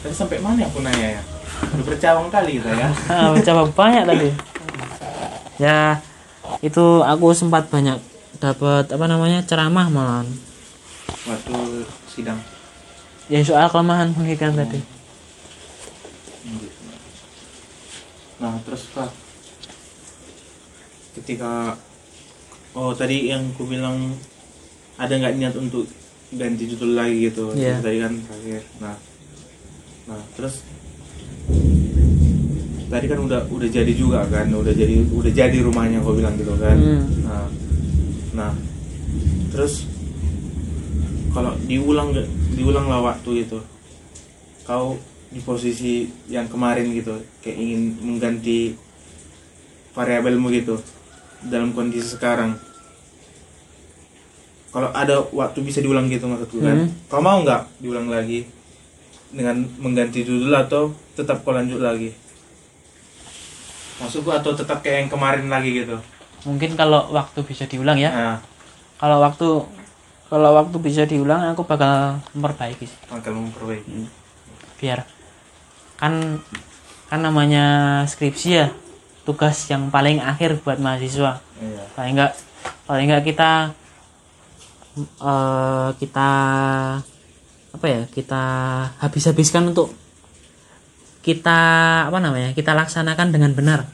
tadi 0.00 0.14
sampai 0.14 0.38
mana 0.38 0.64
aku 0.64 0.80
nanya 0.80 1.18
ya? 1.18 1.22
Udah 1.74 1.84
bercabang 1.84 2.28
kali 2.30 2.62
kita 2.62 2.70
ya. 2.70 2.88
Ah, 3.12 3.28
mencoba 3.34 3.62
banyak 3.68 4.04
tadi. 4.06 4.28
Ya 5.58 5.98
itu 6.62 7.02
aku 7.02 7.34
sempat 7.34 7.66
banyak 7.68 7.98
dapat 8.38 8.86
apa 8.88 9.06
namanya 9.06 9.42
ceramah 9.42 9.90
malahan. 9.90 10.28
Waktu 11.26 11.82
sidang. 12.06 12.38
Ya 13.26 13.42
soal 13.42 13.66
kelemahan 13.68 14.14
pendidikan 14.14 14.54
tadi. 14.54 14.80
Nah 18.38 18.54
terus 18.62 18.86
pak. 18.94 19.10
Ketika 21.18 21.74
oh 22.78 22.94
tadi 22.94 23.28
yang 23.28 23.50
ku 23.58 23.66
bilang 23.66 24.14
ada 24.94 25.10
nggak 25.10 25.34
niat 25.36 25.54
untuk 25.58 25.90
ganti 26.30 26.68
judul 26.68 26.94
lagi 26.94 27.26
gitu 27.26 27.50
Iya. 27.52 27.82
tadi 27.82 27.98
kan 27.98 28.14
terakhir. 28.14 28.62
Nah 28.78 28.94
nah 30.08 30.20
terus 30.32 30.64
tadi 32.88 33.04
kan 33.04 33.20
udah 33.20 33.44
udah 33.46 33.68
jadi 33.68 33.92
juga 33.92 34.24
kan 34.26 34.48
udah 34.48 34.72
jadi 34.72 35.04
udah 35.06 35.28
jadi 35.30 35.58
rumahnya 35.60 36.00
kau 36.00 36.16
bilang 36.16 36.34
gitu 36.34 36.56
kan 36.56 36.72
Hmm. 36.74 37.04
nah 37.22 37.44
nah 38.32 38.52
terus 39.48 39.84
kalau 41.30 41.52
diulang 41.62 42.16
diulang 42.50 42.88
lah 42.88 43.04
waktu 43.04 43.44
itu 43.44 43.60
kau 44.64 44.96
di 45.28 45.40
posisi 45.40 46.08
yang 46.26 46.48
kemarin 46.48 46.88
gitu 46.90 47.12
kayak 47.38 47.56
ingin 47.58 47.80
mengganti 48.00 48.72
variabelmu 49.92 50.48
gitu 50.50 50.80
dalam 51.44 51.70
kondisi 51.70 52.08
sekarang 52.08 52.56
kalau 54.68 54.88
ada 54.90 55.24
waktu 55.30 55.60
bisa 55.60 55.80
diulang 55.80 56.08
gitu 56.08 56.24
maksudku 56.24 56.60
kan 56.60 56.88
Hmm. 56.88 56.92
kau 57.08 57.20
mau 57.20 57.40
nggak 57.40 57.68
diulang 57.78 58.08
lagi 58.08 58.48
dengan 59.28 59.60
mengganti 59.76 60.24
judul 60.24 60.52
atau 60.56 60.92
tetap 61.12 61.44
kau 61.44 61.52
lanjut 61.52 61.80
lagi? 61.80 62.12
Maksudku 63.98 64.30
atau 64.30 64.54
tetap 64.54 64.80
kayak 64.80 65.06
yang 65.06 65.10
kemarin 65.10 65.46
lagi 65.50 65.84
gitu? 65.84 65.98
Mungkin 66.46 66.78
kalau 66.78 67.10
waktu 67.10 67.42
bisa 67.42 67.66
diulang 67.66 67.98
ya. 67.98 68.10
Nah. 68.14 68.38
Kalau 68.98 69.18
waktu 69.22 69.48
kalau 70.28 70.50
waktu 70.54 70.76
bisa 70.78 71.08
diulang 71.08 71.40
aku 71.52 71.64
bakal 71.64 72.20
memperbaiki 72.36 72.84
sih. 72.86 73.00
akan 73.10 73.48
memperbaiki. 73.48 74.06
Biar 74.78 75.02
kan 75.98 76.38
kan 77.10 77.20
namanya 77.24 78.04
skripsi 78.06 78.48
ya 78.52 78.68
tugas 79.26 79.66
yang 79.68 79.90
paling 79.90 80.22
akhir 80.22 80.62
buat 80.62 80.78
mahasiswa. 80.78 81.42
Iya. 81.58 81.82
Paling 81.96 82.12
enggak 82.16 82.32
paling 82.86 83.06
enggak 83.10 83.24
kita 83.26 83.50
eh, 85.00 85.88
kita 85.98 86.30
apa 87.78 87.86
ya 87.86 88.02
kita 88.10 88.42
habis-habiskan 88.98 89.70
untuk 89.70 89.94
kita 91.22 91.60
apa 92.10 92.18
namanya 92.18 92.50
kita 92.58 92.74
laksanakan 92.74 93.30
dengan 93.30 93.54
benar. 93.54 93.86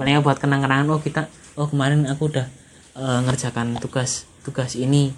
Enggak 0.00 0.24
buat 0.24 0.40
kenang-kenangan 0.40 0.88
oh 0.88 1.04
kita 1.04 1.28
oh 1.60 1.68
kemarin 1.68 2.08
aku 2.08 2.32
udah 2.32 2.48
eh, 2.96 3.20
ngerjakan 3.28 3.76
tugas 3.76 4.24
tugas 4.40 4.80
ini. 4.80 5.12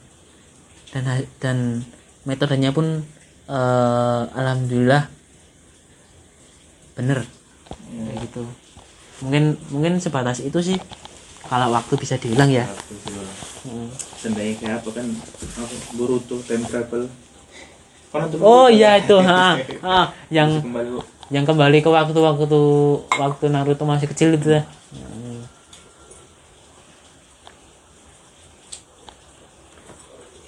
Dan 0.90 1.06
dan 1.38 1.86
metodenya 2.26 2.74
pun 2.74 3.06
eh, 3.46 4.22
alhamdulillah 4.34 5.06
bener 6.98 7.22
kayak 7.94 8.18
gitu. 8.26 8.42
Mungkin 9.22 9.54
mungkin 9.70 9.92
sebatas 10.02 10.42
itu 10.42 10.58
sih 10.58 10.78
kalau 11.46 11.70
waktu 11.70 11.94
bisa 11.94 12.18
diulang 12.18 12.50
ya. 12.50 12.66
Satu 12.66 12.94
dua. 13.06 13.26
Hmm. 13.64 13.88
Sendiri 14.18 14.58
kayak 14.58 14.82
apa 14.82 14.90
kan 14.90 15.06
apa, 15.14 16.98
oh 18.40 18.66
iya 18.70 18.98
kan? 18.98 19.02
itu 19.02 19.16
ha, 19.18 19.46
ha, 19.86 19.98
yang 20.30 20.62
kembali 20.62 20.90
yang 21.32 21.44
kembali 21.48 21.78
ke 21.82 21.90
waktu 21.90 22.14
waktu 22.20 22.60
waktu 23.18 23.44
Naruto 23.50 23.82
masih 23.82 24.06
kecil 24.06 24.38
itu. 24.38 24.54
Ya 24.54 24.62
Hmm. 24.94 25.42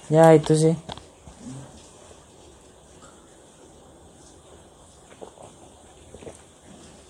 ya 0.07 0.25
itu 0.39 0.53
sih. 0.55 0.75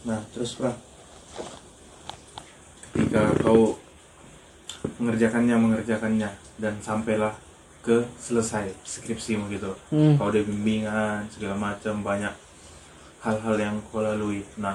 Nah 0.06 0.23
terus 0.33 0.56
Pra. 0.56 0.73
Ketika 2.97 3.28
kau 3.44 3.77
mengerjakannya 4.97 5.56
mengerjakannya 5.59 6.31
dan 6.56 6.75
sampailah 6.81 7.37
ke 7.87 8.03
selesai 8.19 8.75
skripsimu 8.83 9.47
gitu. 9.55 9.71
Hmm. 9.95 10.19
kau 10.19 10.35
ada 10.35 10.43
bimbingan 10.43 11.23
segala 11.31 11.55
macam 11.55 12.03
banyak 12.03 12.35
hal-hal 13.23 13.55
yang 13.55 13.77
kau 13.95 14.03
lalui. 14.03 14.43
Nah 14.59 14.75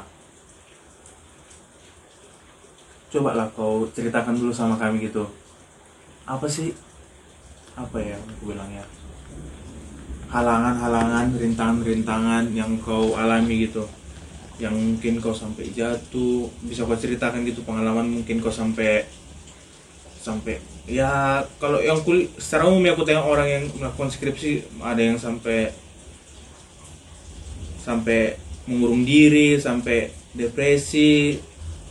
cobalah 3.11 3.51
kau 3.51 3.83
ceritakan 3.91 4.39
dulu 4.39 4.55
sama 4.55 4.79
kami 4.79 5.11
gitu. 5.11 5.27
Apa 6.23 6.47
sih 6.47 6.71
apa 7.75 7.99
ya 7.99 8.15
yang 8.15 8.23
aku 8.23 8.55
bilang 8.55 8.71
ya? 8.71 8.87
Halangan-halangan 10.31 11.35
rintangan-rintangan 11.35 12.55
yang 12.55 12.79
kau 12.79 13.19
alami 13.19 13.67
gitu. 13.67 13.83
Yang 14.55 14.75
mungkin 14.79 15.13
kau 15.19 15.35
sampai 15.35 15.67
jatuh 15.75 16.47
bisa 16.63 16.87
kau 16.87 16.95
ceritakan 16.95 17.43
gitu 17.43 17.67
pengalaman 17.67 18.07
mungkin 18.07 18.39
kau 18.39 18.53
sampai 18.53 19.03
sampai 20.21 20.61
ya 20.85 21.09
kalau 21.57 21.77
yang 21.77 21.97
kul 21.99 22.29
secara 22.37 22.65
umum 22.65 22.81
ya 22.81 22.93
aku 22.93 23.01
tengok 23.01 23.25
orang 23.25 23.47
yang 23.49 23.63
melakukan 23.73 24.07
skripsi 24.07 24.49
ada 24.79 25.01
yang 25.01 25.17
sampai 25.17 25.73
sampai 27.77 28.37
mengurung 28.63 29.01
diri 29.01 29.57
sampai 29.57 30.13
depresi 30.31 31.41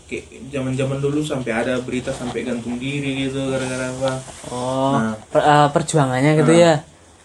kayak 0.07 0.27
zaman-zaman 0.51 0.99
dulu 0.99 1.23
sampai 1.23 1.53
ada 1.53 1.79
berita 1.79 2.11
sampai 2.11 2.43
gantung 2.43 2.79
diri 2.79 3.27
gitu 3.27 3.51
gara-gara 3.51 3.91
apa 3.91 4.13
oh 4.51 4.95
Nah. 4.97 5.15
per- 5.25 5.43
eh, 5.45 5.69
perjuangannya 5.71 6.33
gitu 6.37 6.53
Nah. 6.53 6.61
ya 6.61 6.75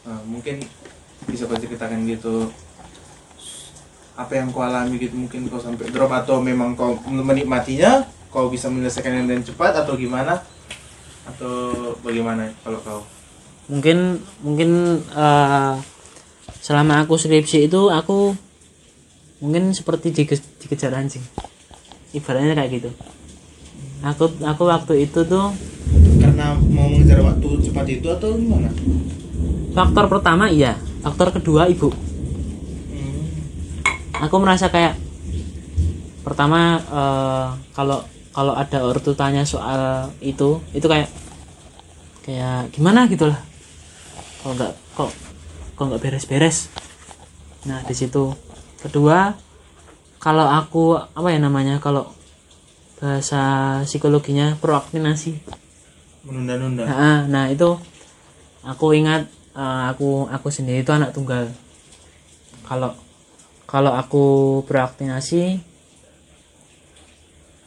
Nah, 0.05 0.21
mungkin 0.23 0.61
bisa 1.25 1.45
kau 1.45 1.57
ceritakan 1.57 2.05
gitu 2.05 2.49
apa 4.15 4.31
yang 4.31 4.47
kau 4.47 4.61
alami 4.61 4.95
gitu 4.95 5.17
mungkin 5.17 5.45
kau 5.45 5.57
sampai 5.57 5.89
drop 5.89 6.09
atau 6.09 6.37
memang 6.39 6.73
kau 6.73 6.93
menikmatinya 7.03 8.05
kau 8.29 8.47
bisa 8.47 8.69
menyelesaikan 8.69 9.25
dengan 9.25 9.41
cepat 9.41 9.73
atau 9.75 9.93
gimana 9.93 10.45
atau 11.25 11.53
bagaimana 12.05 12.53
kalau 12.61 12.79
kau? 12.85 13.01
Mungkin 13.65 14.21
mungkin 14.45 15.01
eh, 15.01 15.73
selama 16.61 17.05
aku 17.05 17.17
skripsi 17.17 17.65
itu 17.65 17.89
aku 17.89 18.37
mungkin 19.41 19.73
seperti 19.73 20.13
dike- 20.13 20.61
dikejar 20.61 20.93
anjing. 20.93 21.25
Ibaratnya 22.13 22.53
kayak 22.55 22.71
gitu. 22.77 22.89
Aku 24.05 24.29
aku 24.45 24.63
waktu 24.69 25.09
itu 25.09 25.25
tuh 25.25 25.49
karena 26.21 26.53
mau 26.57 26.89
mengejar 26.89 27.21
waktu 27.25 27.47
cepat 27.65 27.85
itu 27.89 28.07
atau 28.09 28.37
gimana? 28.37 28.69
Faktor 29.73 30.05
pertama 30.07 30.47
iya. 30.47 30.77
Faktor 31.01 31.33
kedua 31.33 31.65
ibu. 31.67 31.89
Aku 34.15 34.35
merasa 34.39 34.71
kayak 34.71 34.95
pertama 36.23 36.79
eh, 36.81 37.47
kalau 37.75 38.05
kalau 38.35 38.51
ada 38.51 38.83
ortu 38.83 39.15
tanya 39.15 39.47
soal 39.47 40.11
itu 40.19 40.59
itu 40.75 40.83
kayak 40.83 41.07
kayak 42.27 42.67
gimana 42.75 43.07
gitu 43.07 43.31
lah. 43.31 43.39
Kalau 44.43 44.53
nggak 44.59 44.73
kok 44.91 45.11
kok 45.79 45.85
nggak 45.87 46.01
beres-beres. 46.03 46.67
Nah 47.63 47.79
di 47.87 47.95
situ. 47.95 48.35
Kedua 48.83 49.31
kalau 50.19 50.51
aku 50.51 50.99
apa 50.99 51.31
ya 51.31 51.39
namanya 51.39 51.79
kalau 51.79 52.11
bahasa 52.99 53.79
psikologinya 53.87 54.59
prokrastinasi. 54.59 55.39
Menunda-nunda. 56.27 56.83
Nah, 56.83 57.19
nah 57.31 57.45
itu 57.47 57.79
aku 58.67 58.99
ingat 58.99 59.31
eh, 59.55 59.83
aku 59.95 60.27
aku 60.27 60.47
sendiri 60.51 60.83
itu 60.83 60.91
anak 60.91 61.15
tunggal. 61.15 61.47
Kalau 62.67 62.99
kalau 63.63 63.95
aku 63.95 64.25
beraktinasi, 64.67 65.61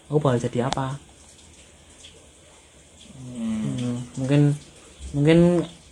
aku 0.09 0.19
bakal 0.19 0.41
jadi 0.41 0.73
apa? 0.73 0.97
Hmm, 3.19 4.03
mungkin 4.17 4.57
mungkin 5.13 5.39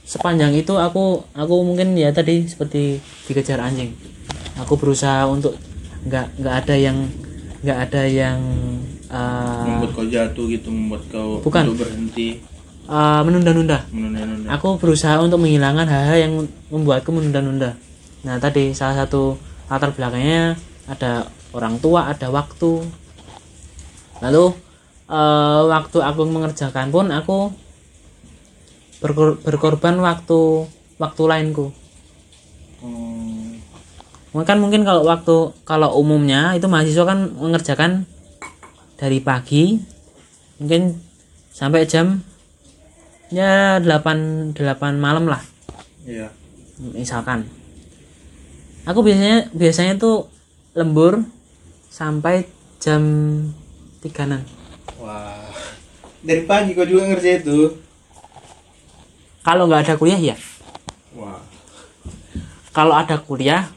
sepanjang 0.07 0.57
itu 0.57 0.73
aku 0.77 1.25
aku 1.37 1.55
mungkin 1.63 1.93
ya 1.95 2.11
tadi 2.11 2.49
seperti 2.49 3.01
dikejar 3.29 3.61
anjing. 3.61 3.93
Aku 4.65 4.81
berusaha 4.81 5.29
untuk 5.29 5.57
nggak 6.09 6.41
nggak 6.41 6.55
ada 6.65 6.75
yang 6.75 6.99
nggak 7.61 7.79
ada 7.91 8.03
yang 8.07 8.39
eh, 9.11 9.65
membuat 9.67 9.93
kau 9.93 10.07
jatuh 10.07 10.45
gitu 10.49 10.69
membuat 10.71 11.03
kau 11.11 11.43
Bukan. 11.43 11.65
untuk 11.73 11.83
berhenti 11.83 12.41
eh, 12.87 13.21
menunda-nunda. 13.27 13.85
menunda-nunda 13.91 14.49
aku 14.55 14.79
berusaha 14.79 15.19
untuk 15.19 15.43
menghilangkan 15.43 15.87
hal-hal 15.91 16.19
yang 16.19 16.33
membuatku 16.71 17.11
menunda-nunda. 17.11 17.75
Nah 18.23 18.39
tadi 18.39 18.71
salah 18.73 19.05
satu 19.05 19.35
latar 19.67 19.91
belakangnya 19.91 20.55
ada 20.87 21.27
orang 21.51 21.83
tua, 21.83 22.07
ada 22.11 22.31
waktu. 22.31 22.87
Lalu 24.21 24.45
eh, 25.07 25.61
waktu 25.67 25.99
aku 26.01 26.21
mengerjakan 26.27 26.89
pun 26.91 27.09
aku 27.11 27.53
berkor- 29.01 29.39
berkorban 29.45 30.01
waktu 30.01 30.67
waktu 30.97 31.23
lainku. 31.29 31.71
Hmm, 32.81 33.61
kan 34.45 34.61
mungkin 34.61 34.85
kalau 34.85 35.05
waktu 35.05 35.53
kalau 35.65 35.97
umumnya 35.97 36.53
itu 36.53 36.69
mahasiswa 36.69 37.05
kan 37.09 37.33
mengerjakan 37.37 38.05
dari 38.97 39.21
pagi 39.21 39.81
mungkin 40.57 40.97
sampai 41.53 41.89
jam 41.89 42.21
ya 43.33 43.81
8 43.81 44.53
8 44.57 44.97
malam 44.97 45.29
lah 45.29 45.41
Iya. 46.05 46.29
misalkan 46.93 47.49
aku 48.85 49.01
biasanya 49.01 49.49
biasanya 49.57 49.97
tuh 49.97 50.29
lembur 50.77 51.25
sampai 51.89 52.45
jam 52.79 53.03
tiganan 54.07 54.43
Wah. 55.03 55.51
Dari 56.27 56.43
pagi 56.49 56.75
kau 56.75 56.89
juga 56.89 57.07
ngerjain 57.11 57.43
itu. 57.45 57.75
kalau 59.43 59.67
nggak 59.71 59.83
ada 59.87 59.95
kuliah 59.99 60.19
ya 60.19 60.37
Wah. 61.19 61.43
kalau 62.71 62.95
ada 62.95 63.19
kuliah 63.21 63.69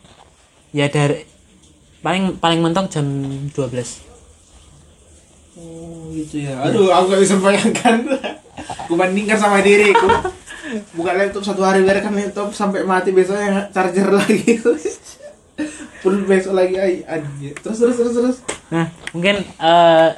ya 0.74 0.86
dari 0.90 1.26
paling 2.00 2.38
paling 2.38 2.60
mentok 2.62 2.88
jam 2.94 3.06
12 3.52 4.10
Oh 5.60 6.08
gitu 6.16 6.40
ya. 6.40 6.56
Aduh, 6.64 6.88
aku 6.88 7.12
gak 7.12 7.22
bisa 7.22 7.36
bayangkan. 7.44 8.00
Aku 8.88 8.96
bandingkan 8.96 9.36
sama 9.36 9.60
diriku. 9.60 10.08
Buka 10.96 11.12
laptop 11.18 11.44
satu 11.44 11.68
hari 11.68 11.84
biarkan 11.84 12.16
laptop 12.16 12.56
sampai 12.56 12.88
mati 12.88 13.12
besoknya 13.12 13.68
charger 13.76 14.08
lagi. 14.08 14.56
Full 16.02 16.24
besok 16.24 16.56
lagi 16.56 17.04
anjir. 17.04 17.56
Terus 17.60 17.78
terus 17.82 17.96
terus 18.00 18.14
terus. 18.16 18.38
Nah 18.70 18.86
mungkin 19.14 19.42
eh, 19.42 20.10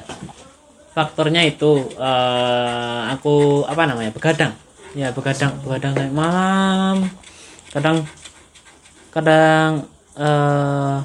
faktornya 0.92 1.40
itu 1.48 1.88
eh, 1.96 3.00
aku 3.12 3.64
apa 3.64 3.88
namanya 3.88 4.12
begadang. 4.12 4.52
Ya 4.92 5.08
begadang 5.08 5.56
begadang 5.64 5.96
kayak 5.96 6.12
malam. 6.12 7.08
Kadang 7.72 8.04
kadang 9.08 9.88
eh 10.12 10.96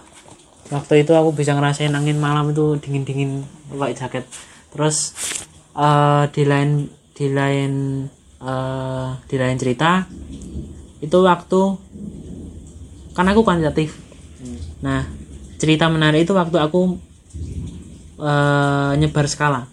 waktu 0.67 1.07
itu 1.07 1.15
aku 1.15 1.31
bisa 1.31 1.55
ngerasain 1.55 1.95
angin 1.95 2.19
malam 2.19 2.51
itu 2.51 2.75
dingin 2.83 3.07
dingin 3.07 3.31
pakai 3.71 3.95
jaket. 3.95 4.23
Terus 4.75 5.15
eh 5.71 6.23
di 6.35 6.43
lain 6.43 6.91
di 7.15 7.27
lain 7.31 7.73
eh 8.43 9.09
di 9.31 9.35
lain 9.39 9.55
cerita 9.55 10.03
itu 10.99 11.17
waktu 11.23 11.61
kan 13.15 13.31
aku 13.31 13.47
kuantitatif. 13.47 13.95
Nah 14.83 15.07
cerita 15.55 15.87
menarik 15.87 16.27
itu 16.27 16.35
waktu 16.35 16.59
aku 16.59 17.06
eh 18.17 18.91
nyebar 18.97 19.25
skala 19.29 19.67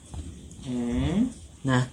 Hmm. 0.65 1.29
Nah, 1.69 1.85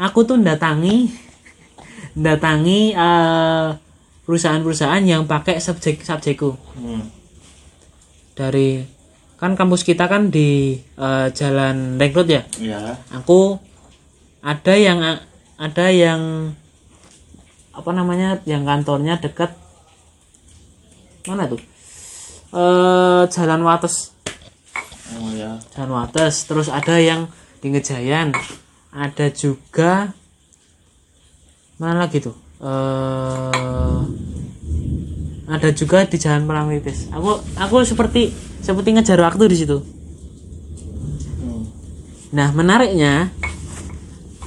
aku 0.00 0.24
tuh 0.24 0.40
datangi 0.40 1.12
datangi 2.16 2.96
eh, 2.96 3.68
perusahaan-perusahaan 4.24 5.04
yang 5.04 5.28
pakai 5.28 5.60
subjek 5.60 6.00
subjekku 6.00 6.56
Hmm. 6.80 7.04
dari 8.32 8.80
kan 9.36 9.52
kampus 9.60 9.84
kita 9.84 10.08
kan 10.08 10.32
di 10.32 10.80
eh, 10.80 11.26
jalan 11.36 12.00
Ring 12.00 12.12
Road 12.16 12.28
ya. 12.32 12.42
Ya. 12.56 12.96
Aku 13.12 13.60
ada 14.40 14.72
yang 14.72 15.04
ada 15.60 15.86
yang 15.92 16.52
apa 17.76 17.90
namanya 17.92 18.40
yang 18.48 18.64
kantornya 18.64 19.20
dekat 19.20 19.52
mana 21.28 21.44
tuh? 21.44 21.60
Eh 22.56 23.22
jalan 23.28 23.60
Wates, 23.68 24.13
Oh 25.12 25.28
ya. 25.36 25.60
jalan 25.76 25.92
Wates. 25.92 26.48
Terus 26.48 26.72
ada 26.72 26.96
yang 26.96 27.28
di 27.60 27.72
Ngejayan, 27.72 28.32
ada 28.92 29.26
juga 29.32 30.12
mana 31.76 32.06
lagi 32.06 32.22
tuh? 32.24 32.36
Eh 32.64 33.64
ada 35.44 35.68
juga 35.76 36.08
di 36.08 36.16
Jalan 36.16 36.48
Pramwitis. 36.48 37.12
Aku 37.12 37.40
aku 37.60 37.84
seperti 37.84 38.32
seperti 38.64 38.96
ngejar 38.96 39.20
waktu 39.20 39.44
di 39.44 39.56
situ. 39.60 39.78
Hmm. 41.40 41.64
Nah, 42.32 42.48
menariknya 42.56 43.28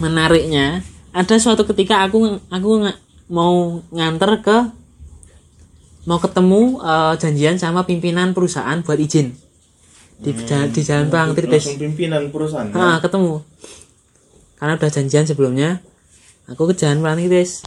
menariknya 0.01 0.81
ada 1.13 1.35
suatu 1.37 1.65
ketika 1.69 2.05
aku 2.05 2.41
aku 2.49 2.69
mau 3.29 3.81
nganter 3.93 4.41
ke 4.41 4.57
mau 6.07 6.17
ketemu 6.17 6.81
eh, 6.81 7.13
janjian 7.19 7.55
sama 7.61 7.85
pimpinan 7.85 8.33
perusahaan 8.33 8.81
buat 8.81 8.97
izin 8.97 9.46
di 10.17 10.31
ja- 10.43 10.65
di 10.65 10.81
jalan 10.81 11.07
Pangtritis. 11.07 11.63
Langsung 11.63 11.77
pimpinan 11.79 12.23
perusahaan. 12.27 12.67
ya? 12.67 12.75
Ah, 12.75 12.97
ketemu. 12.97 13.41
Karena 14.55 14.73
udah 14.73 14.89
janjian 14.89 15.23
sebelumnya, 15.23 15.69
aku 16.45 16.65
ke 16.67 16.75
Jalan 16.75 16.99
Prangtitis. 16.99 17.61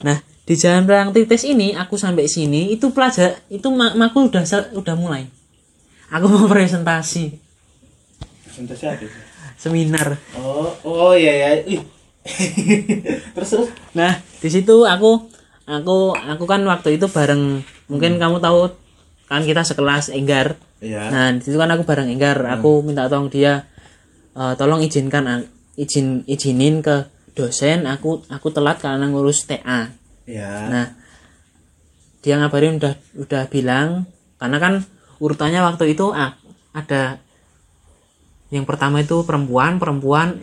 Nah, 0.00 0.16
di 0.44 0.54
Jalan 0.54 0.84
Prangtitis 0.84 1.42
ini 1.42 1.72
aku 1.72 1.96
sampai 1.96 2.28
sini 2.28 2.68
itu 2.68 2.92
pelajar 2.92 3.40
itu 3.48 3.64
ma- 3.70 3.96
makul 3.96 4.28
udah 4.28 4.44
udah 4.74 4.94
mulai. 4.94 5.24
Aku 6.10 6.28
mau 6.28 6.44
presentasi 6.52 7.40
Presentasi 8.44 8.84
apa? 8.86 9.06
seminar. 9.56 10.20
Oh, 10.36 10.68
oh 10.84 11.12
iya 11.12 11.32
ya. 11.32 11.48
Ih. 11.64 11.80
terus 13.34 13.48
terus. 13.50 13.68
Nah, 13.92 14.12
di 14.38 14.48
situ 14.48 14.84
aku 14.84 15.24
aku 15.64 15.96
aku 16.12 16.44
kan 16.44 16.60
waktu 16.64 16.96
itu 16.96 17.08
bareng 17.08 17.60
mungkin 17.86 18.16
kamu 18.16 18.36
tahu 18.38 18.68
kan 19.28 19.42
kita 19.42 19.64
sekelas 19.64 20.12
Enggar. 20.12 20.60
Iya. 20.84 21.08
Nah, 21.08 21.26
di 21.36 21.42
situ 21.42 21.56
kan 21.56 21.70
aku 21.72 21.84
bareng 21.88 22.08
Enggar. 22.12 22.38
Aku 22.58 22.84
minta 22.84 23.08
tolong 23.08 23.32
dia 23.32 23.64
eh, 24.36 24.54
tolong 24.58 24.84
izinkan 24.84 25.48
izin 25.74 26.22
izinin 26.30 26.84
ke 26.84 27.10
dosen 27.34 27.82
aku 27.90 28.22
aku 28.30 28.48
telat 28.54 28.78
karena 28.78 29.10
ngurus 29.10 29.48
TA. 29.48 29.90
Ya. 30.24 30.52
Nah, 30.70 30.86
dia 32.22 32.40
ngabarin 32.40 32.78
udah 32.78 32.94
udah 33.20 33.42
bilang 33.50 34.06
karena 34.38 34.58
kan 34.62 34.74
urutannya 35.18 35.60
waktu 35.60 35.92
itu 35.92 36.14
ah, 36.14 36.38
ada 36.72 37.18
yang 38.54 38.64
pertama 38.70 39.02
itu 39.02 39.26
perempuan, 39.26 39.82
perempuan, 39.82 40.38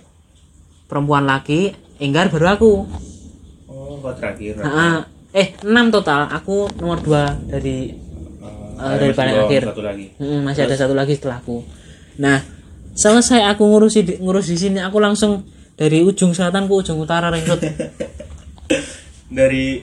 perempuan 0.92 1.24
laki, 1.24 1.72
Enggar 2.02 2.28
baru 2.28 2.48
aku. 2.60 2.74
Oh, 3.72 4.04
terakhir. 4.18 4.60
Nah, 4.60 5.08
eh 5.32 5.56
6 5.64 5.96
total. 5.96 6.28
Aku 6.28 6.68
nomor 6.76 7.00
2 7.00 7.48
dari 7.48 7.94
Ada 8.82 8.98
dari 8.98 9.14
paling 9.14 9.38
akhir. 9.46 9.62
Satu 9.70 9.84
lagi. 9.86 10.06
Mm, 10.18 10.40
masih 10.42 10.62
ada 10.66 10.76
satu 10.76 10.94
lagi 10.98 11.14
setelahku. 11.14 11.62
Nah, 12.18 12.42
selesai 12.98 13.46
aku 13.54 13.64
ngurus 13.70 14.02
di, 14.02 14.18
ngurus 14.18 14.50
di 14.50 14.58
sini, 14.58 14.82
aku 14.82 14.98
langsung 14.98 15.46
dari 15.78 16.02
ujung 16.02 16.34
selatan 16.34 16.66
ke 16.66 16.74
ujung 16.74 16.98
utara 16.98 17.30
ring 17.30 17.46
road. 17.46 17.62
Dari 19.32 19.80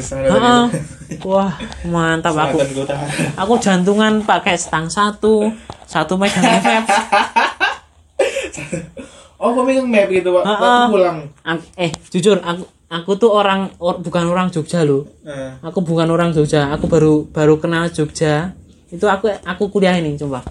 sana 0.00 0.24
Heeh. 0.24 0.64
tadi. 0.72 1.20
Wah, 1.28 1.52
mantap 1.84 2.32
aku. 2.32 2.64
Aku 3.36 3.60
jantungan 3.60 4.24
pakai 4.24 4.56
stang 4.56 4.88
satu, 4.88 5.52
satu 5.84 6.16
megang 6.16 6.64
vape. 6.64 6.88
Oh, 9.46 9.54
kau 9.54 9.62
megang 9.62 9.86
map 9.86 10.10
gitu, 10.10 10.28
Pak. 10.32 10.42
Heeh. 10.42 10.58
Waktu 10.58 10.90
pulang. 10.90 11.18
Eh, 11.76 11.90
jujur 12.10 12.36
aku 12.40 12.62
aku 12.88 13.10
tuh 13.14 13.30
orang 13.30 13.70
or- 13.78 13.98
bukan 13.98 14.26
orang 14.26 14.50
Jogja 14.50 14.82
loh. 14.82 15.06
Nah, 15.22 15.62
Aku 15.62 15.78
bukan 15.80 16.06
orang 16.08 16.30
Jogja. 16.30 16.66
Aku 16.68 16.86
baru 16.86 17.22
baru 17.26 17.54
kenal 17.56 17.86
Jogja. 17.88 18.50
Itu 18.88 19.06
aku 19.06 19.30
aku 19.40 19.68
kuliah 19.68 19.94
ini, 19.94 20.14
coba. 20.16 20.42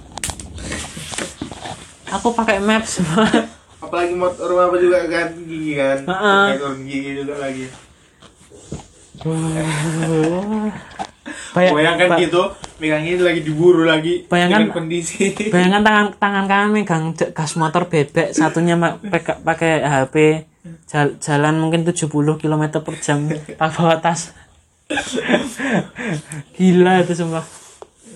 Aku 2.09 2.31
pakai 2.31 2.59
map 2.59 2.83
semua. 2.85 3.27
apalagi 3.77 4.15
mau 4.15 4.31
rumah 4.31 4.65
apa 4.65 4.77
juga 4.77 4.97
kan 5.05 5.29
gigi 5.41 5.75
kan. 5.75 5.97
Pakai 6.01 6.57
turun 6.57 6.79
gigi 6.83 7.11
juga 7.13 7.35
lagi. 7.37 7.65
Bayang- 11.51 11.75
Bayangkan 11.75 12.07
ba- 12.09 12.19
gitu, 12.19 12.41
megang 12.75 13.03
ini 13.03 13.17
lagi 13.17 13.41
diburu 13.41 13.83
lagi 13.83 14.25
Bayangkan- 14.25 14.71
kondisi. 14.71 15.31
Bayangkan 15.47 15.81
tangan 15.81 16.05
tangan 16.15 16.45
kanan 16.45 16.69
megang 16.71 17.03
gas 17.13 17.55
motor 17.55 17.87
bebek, 17.87 18.31
satunya 18.31 18.75
pakai 19.41 19.79
HP 19.79 20.15
jal- 20.85 21.15
jalan 21.17 21.55
mungkin 21.57 21.83
70 21.83 22.11
km 22.35 22.63
per 22.81 22.95
jam 22.99 23.25
tak 23.29 23.69
bawa 23.71 23.99
tas. 23.99 24.35
Gila 26.53 27.01
itu 27.01 27.13
semua. 27.13 27.41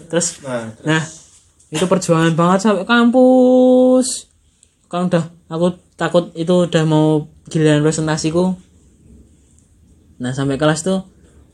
Terus 0.07 0.41
Nah, 0.41 0.73
nah 0.83 1.03
itu 1.69 1.85
perjuangan 1.85 2.33
banget 2.33 2.59
sampai 2.63 2.85
kampus. 2.85 4.25
Kan 4.85 5.07
udah 5.07 5.23
aku 5.47 5.67
takut 5.93 6.33
itu 6.33 6.65
udah 6.65 6.83
mau 6.83 7.07
giliran 7.45 7.81
presentasiku. 7.81 8.57
Nah 10.17 10.31
sampai 10.31 10.57
kelas 10.57 10.81
tuh 10.81 11.05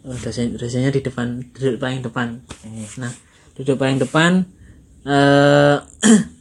dosen 0.06 0.54
dosennya 0.54 0.94
di 0.94 1.02
depan 1.02 1.42
duduk 1.52 1.82
paling 1.82 2.06
depan. 2.06 2.40
Nah 3.02 3.12
duduk 3.58 3.76
paling 3.76 3.98
depan 3.98 4.46
eh 5.06 5.78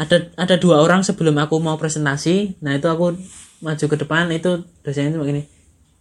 ada 0.00 0.16
ada 0.36 0.54
dua 0.56 0.80
orang 0.80 1.00
sebelum 1.00 1.36
aku 1.36 1.58
mau 1.58 1.76
presentasi. 1.76 2.60
Nah 2.60 2.76
itu 2.76 2.86
aku 2.86 3.16
maju 3.60 3.84
ke 3.84 3.96
depan 3.96 4.32
itu 4.32 4.64
dosennya 4.80 5.12
itu 5.12 5.20
begini. 5.20 5.42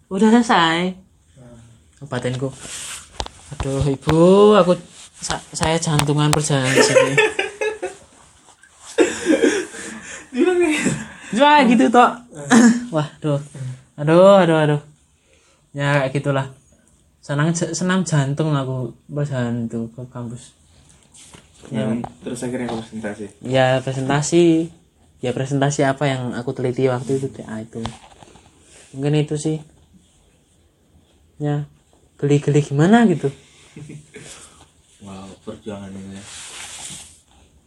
Udah 0.08 0.32
selesai. 0.32 0.96
Batinku. 2.08 2.48
Aduh 3.50 3.84
ibu, 3.84 4.56
aku 4.56 4.80
sa- 5.20 5.44
saya 5.52 5.76
jantungan 5.76 6.32
perjalanan 6.32 6.80
sini. 6.80 7.14
bilang 10.32 10.58
gitu. 10.64 10.90
Cuma 11.36 11.60
gitu 11.68 11.86
toh. 11.92 12.10
Wah, 12.90 13.08
aduh. 13.20 13.42
Aduh, 14.00 14.40
aduh, 14.40 14.58
aduh. 14.58 14.82
Ya 15.72 16.02
kayak 16.02 16.14
gitulah. 16.14 16.48
senang 17.20 17.52
senam 17.52 18.02
jantung 18.02 18.56
aku 18.56 18.96
pas 19.06 19.28
hantu 19.30 19.92
ke 19.92 20.02
kampus 20.08 20.56
Dan 21.68 22.00
terus 22.24 22.40
akhirnya 22.40 22.72
presentasi. 22.72 23.26
ya 23.44 23.84
presentasi 23.84 24.72
ya 25.20 25.36
presentasi 25.36 25.84
apa 25.84 26.08
yang 26.08 26.32
aku 26.32 26.56
teliti 26.56 26.88
waktu 26.88 27.20
itu 27.20 27.28
TA 27.30 27.60
itu 27.60 27.84
mungkin 28.90 29.20
itu 29.20 29.36
sih 29.36 29.60
ya 31.38 31.68
geli-geli 32.16 32.64
gimana 32.64 33.04
gitu 33.06 33.28
Wow, 35.00 35.32
perjuangan 35.44 35.88
ini. 35.90 36.12
ya. 36.12 36.24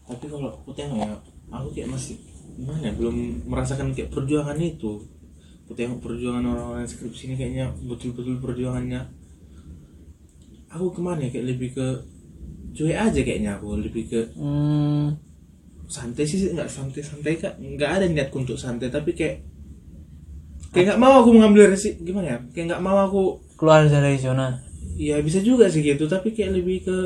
Tapi 0.05 0.25
kalau 0.29 0.53
aku 0.53 0.69
tengok 0.73 1.01
ya, 1.01 1.17
aku 1.49 1.69
kayak 1.73 1.89
masih 1.89 2.21
gimana 2.53 2.85
ya, 2.85 2.93
belum 2.93 3.17
merasakan 3.49 3.97
kayak 3.97 4.13
perjuangan 4.13 4.61
itu. 4.61 5.01
Aku 5.73 5.81
tengok 5.81 6.05
perjuangan 6.05 6.45
orang-orang 6.53 6.85
skripsi 6.85 7.33
ini 7.33 7.35
kayaknya 7.41 7.73
betul-betul 7.89 8.37
perjuangannya. 8.45 9.09
Aku 10.69 10.93
ke 10.93 11.01
mana 11.01 11.25
ya, 11.25 11.33
kayak 11.33 11.49
lebih 11.49 11.73
ke 11.73 11.87
cuek 12.77 12.93
aja 12.93 13.21
kayaknya 13.25 13.57
aku. 13.57 13.81
Lebih 13.81 14.05
ke 14.05 14.21
hmm, 14.37 15.17
santai 15.89 16.29
sih 16.29 16.53
nggak 16.53 16.69
santai-santai 16.69 17.41
kak. 17.41 17.57
Nggak 17.57 17.89
ada 17.89 18.05
niatku 18.05 18.45
untuk 18.45 18.61
santai 18.61 18.93
tapi 18.93 19.17
kayak 19.17 19.49
kayak 20.77 20.93
nggak 20.93 21.01
mau 21.01 21.25
aku 21.25 21.41
mengambil 21.41 21.73
resi 21.73 21.97
gimana 22.05 22.37
ya? 22.37 22.39
Kayak 22.53 22.77
nggak 22.77 22.85
mau 22.85 23.09
aku 23.09 23.41
keluar 23.57 23.89
dari 23.89 24.21
zona. 24.21 24.61
Ya 25.01 25.25
bisa 25.25 25.41
juga 25.41 25.73
sih 25.73 25.81
gitu 25.81 26.05
tapi 26.05 26.37
kayak 26.37 26.53
lebih 26.53 26.85
ke 26.85 26.97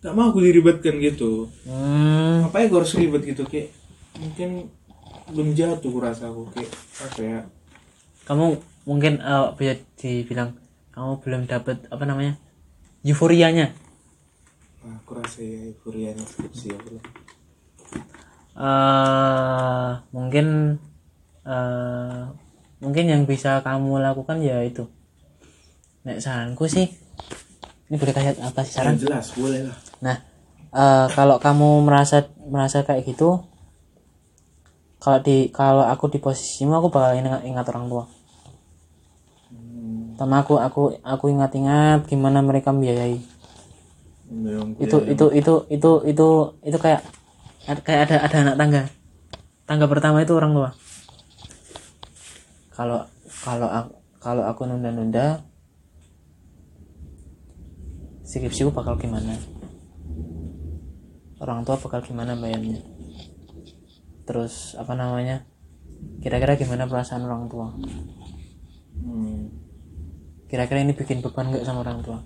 nggak 0.00 0.14
mau 0.16 0.32
aku 0.32 0.40
diribetkan 0.40 0.96
gitu. 1.04 1.52
Hmm, 1.68 2.48
ngapain 2.48 2.72
gue 2.72 2.80
harus 2.80 2.96
ribet 2.96 3.28
gitu? 3.28 3.44
Kayak 3.44 3.76
mungkin 4.24 4.72
belum 5.30 5.54
jatuh 5.58 5.90
kurasa 5.90 6.30
aku 6.30 6.46
kayak 6.54 6.70
apa 7.02 7.20
ya? 7.22 7.40
Kamu 8.26 8.46
mungkin 8.86 9.18
eh, 9.18 9.48
bisa 9.58 9.74
dibilang 9.98 10.54
kamu 10.94 11.20
belum 11.22 11.42
dapat 11.50 11.90
apa 11.90 12.04
namanya 12.06 12.38
euforianya. 13.02 13.74
Nah, 14.86 14.96
aku 15.02 15.18
rasa 15.18 15.42
ya 15.42 15.70
euforianya 15.74 16.22
skripsi 16.22 16.72
ya 16.72 16.78
belum 16.78 17.02
eh 18.56 19.90
mungkin 20.16 20.80
eh 21.44 22.22
mungkin 22.80 23.04
yang 23.04 23.22
bisa 23.28 23.60
kamu 23.60 24.00
lakukan 24.00 24.40
ya 24.40 24.64
itu. 24.64 24.88
Nek 26.08 26.22
saranku 26.24 26.64
sih 26.64 26.88
ini 27.86 27.94
boleh 28.00 28.14
kasih 28.16 28.40
apa 28.40 28.64
sih 28.64 28.72
saran? 28.72 28.96
Yang 28.96 29.10
jelas 29.10 29.26
boleh 29.36 29.60
lah. 29.68 29.76
Nah 30.00 30.16
eh, 30.72 31.06
kalau 31.12 31.36
kamu 31.36 31.84
merasa 31.84 32.24
merasa 32.48 32.80
kayak 32.86 33.04
gitu 33.04 33.44
kalau 35.06 35.22
di 35.22 35.54
kalau 35.54 35.86
aku 35.86 36.10
di 36.10 36.18
posisimu 36.18 36.82
aku 36.82 36.90
bakal 36.90 37.14
ingat, 37.14 37.46
ingat 37.46 37.62
orang 37.70 37.86
tua. 37.86 38.04
Sama 40.18 40.42
aku 40.42 40.58
aku 40.58 40.98
aku 40.98 41.30
ingat-ingat 41.30 42.10
gimana 42.10 42.42
mereka 42.42 42.74
membiayai. 42.74 43.22
Memang 44.26 44.74
itu 44.82 44.98
itu 45.06 45.30
itu 45.30 45.54
itu 45.70 45.90
itu 46.10 46.28
itu 46.58 46.78
kayak 46.82 47.06
kayak 47.86 48.10
ada 48.10 48.16
ada 48.26 48.36
anak 48.42 48.56
tangga. 48.58 48.82
Tangga 49.62 49.86
pertama 49.86 50.26
itu 50.26 50.34
orang 50.34 50.50
tua. 50.58 50.70
Kalau 52.74 53.06
kalau 53.46 53.68
aku 53.70 53.90
kalau 54.18 54.42
aku 54.42 54.66
nunda-nunda 54.66 55.46
skripsiku 58.26 58.74
bakal 58.74 58.98
gimana? 58.98 59.38
Orang 61.38 61.62
tua 61.62 61.78
bakal 61.78 62.02
gimana 62.02 62.34
bayarnya 62.34 62.95
terus 64.26 64.74
apa 64.76 64.92
namanya 64.98 65.46
kira-kira 66.20 66.58
gimana 66.58 66.84
perasaan 66.90 67.24
orang 67.24 67.46
tua 67.46 67.72
hmm. 69.00 69.42
kira-kira 70.50 70.82
ini 70.82 70.92
bikin 70.92 71.22
beban 71.22 71.48
nggak 71.54 71.64
sama 71.64 71.86
orang 71.86 72.02
tua 72.02 72.18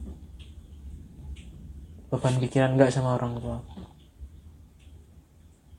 beban 2.11 2.41
pikiran 2.41 2.75
nggak 2.75 2.91
sama 2.91 3.15
orang 3.21 3.39
tua 3.39 3.59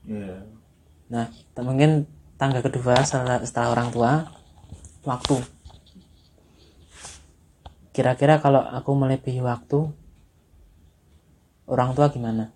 ya 0.08 0.40
Nah, 1.12 1.28
mungkin 1.60 2.08
tangga 2.40 2.64
kedua 2.64 3.04
setelah, 3.04 3.44
setelah 3.44 3.68
orang 3.76 3.92
tua, 3.92 4.32
waktu. 5.04 5.44
Kira-kira 7.92 8.40
kalau 8.40 8.64
aku 8.64 8.96
melebihi 8.96 9.44
waktu, 9.44 9.92
orang 11.68 11.92
tua 11.92 12.08
gimana? 12.08 12.48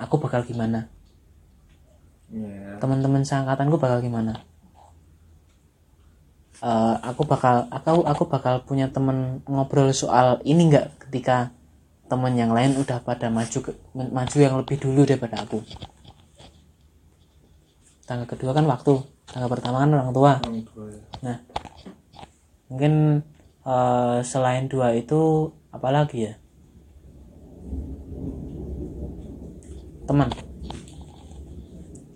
Aku 0.00 0.16
bakal 0.16 0.48
gimana? 0.48 0.88
Ya 2.30 2.78
Teman-teman 2.82 3.22
seangkatanku 3.22 3.78
bakal 3.78 4.02
gimana? 4.02 4.46
Eh, 6.56 6.96
aku 7.04 7.28
bakal 7.28 7.68
aku 7.68 8.00
aku 8.08 8.24
bakal 8.32 8.64
punya 8.64 8.88
temen 8.88 9.44
ngobrol 9.44 9.92
soal 9.92 10.40
ini 10.40 10.72
nggak 10.72 11.04
ketika 11.04 11.52
temen 12.08 12.32
yang 12.32 12.56
lain 12.56 12.80
udah 12.80 13.04
pada 13.04 13.28
maju 13.28 13.58
ke, 13.60 13.70
maju 13.92 14.36
yang 14.40 14.56
lebih 14.56 14.80
dulu 14.80 15.04
daripada 15.04 15.44
aku. 15.44 15.60
Tangga 18.08 18.24
kedua 18.24 18.56
kan 18.56 18.64
waktu 18.64 19.04
tangga 19.28 19.52
pertama 19.52 19.84
kan 19.84 19.90
orang 19.92 20.10
tua 20.16 20.32
ya. 20.40 21.02
Nah 21.20 21.36
mungkin 22.72 23.20
eh, 23.68 24.18
selain 24.24 24.64
dua 24.72 24.96
itu 24.96 25.52
apa 25.76 25.92
lagi 25.92 26.32
ya? 26.32 26.34
Teman 30.08 30.32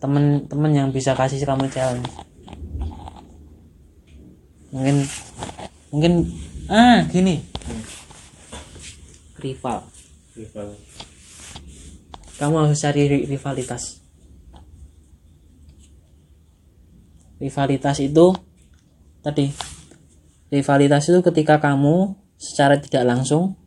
teman 0.01 0.73
yang 0.73 0.89
bisa 0.91 1.13
kasih 1.13 1.45
kamu 1.45 1.69
challenge. 1.69 2.09
Mungkin 4.73 4.97
mungkin 5.93 6.13
ah 6.73 7.05
gini. 7.07 7.45
Rival. 9.37 9.85
Rival. 10.35 10.69
Kamu 12.41 12.55
harus 12.65 12.81
cari 12.81 13.05
ri- 13.05 13.27
rivalitas. 13.29 14.01
Rivalitas 17.37 17.97
itu 18.01 18.33
tadi. 19.21 19.53
Rivalitas 20.51 21.07
itu 21.13 21.21
ketika 21.21 21.61
kamu 21.61 22.17
secara 22.41 22.81
tidak 22.81 23.05
langsung 23.05 23.61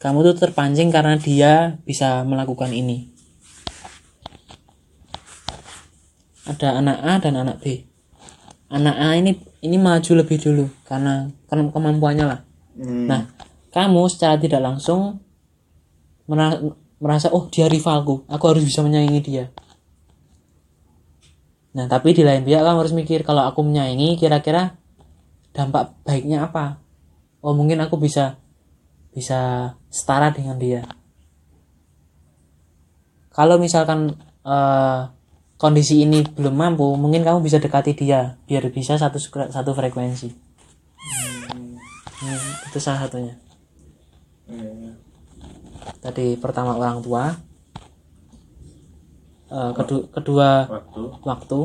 kamu 0.00 0.32
tuh 0.32 0.48
terpancing 0.48 0.88
karena 0.88 1.20
dia 1.20 1.76
bisa 1.84 2.24
melakukan 2.24 2.72
ini 2.72 3.15
ada 6.46 6.78
anak 6.78 6.98
A 7.02 7.12
dan 7.18 7.34
anak 7.36 7.60
B 7.60 7.82
anak 8.70 8.96
A 8.98 9.14
ini 9.18 9.38
ini 9.62 9.76
maju 9.78 10.12
lebih 10.18 10.38
dulu 10.38 10.66
karena 10.86 11.30
karena 11.50 11.70
kemampuannya 11.70 12.24
lah 12.26 12.40
hmm. 12.78 13.06
Nah, 13.06 13.22
kamu 13.74 14.08
secara 14.08 14.40
tidak 14.40 14.64
langsung 14.64 15.20
mera- 16.24 16.60
merasa 16.96 17.28
oh 17.28 17.46
dia 17.52 17.68
rivalku, 17.68 18.24
aku 18.26 18.44
harus 18.48 18.64
bisa 18.64 18.80
menyaingi 18.80 19.20
dia. 19.20 19.52
Nah, 21.76 21.84
tapi 21.86 22.16
di 22.16 22.24
lain 22.24 22.40
pihak 22.40 22.64
kamu 22.64 22.78
harus 22.80 22.96
mikir 22.96 23.20
kalau 23.20 23.44
aku 23.44 23.60
menyaingi 23.60 24.16
kira-kira 24.16 24.80
dampak 25.52 25.92
baiknya 26.08 26.48
apa? 26.48 26.80
Oh, 27.44 27.52
mungkin 27.52 27.76
aku 27.84 28.00
bisa 28.00 28.40
bisa 29.12 29.72
setara 29.92 30.32
dengan 30.32 30.56
dia. 30.56 30.88
Kalau 33.28 33.60
misalkan 33.60 34.16
eh, 34.40 35.00
kondisi 35.56 36.04
ini 36.04 36.20
belum 36.24 36.52
mampu, 36.52 36.84
mungkin 36.96 37.24
kamu 37.24 37.40
bisa 37.40 37.56
dekati 37.56 37.96
dia 37.96 38.36
biar 38.44 38.68
bisa 38.68 38.96
satu 39.00 39.16
satu 39.52 39.70
frekuensi. 39.72 40.28
Hmm, 42.16 42.50
itu 42.72 42.78
salah 42.80 43.04
satunya. 43.08 43.34
Ya. 44.48 44.92
Tadi 46.00 46.36
pertama 46.38 46.76
orang 46.76 47.00
tua, 47.02 47.34
eh, 49.48 49.70
kedu- 49.76 50.08
kedua 50.12 50.48
waktu 50.68 51.02
waktu, 51.24 51.60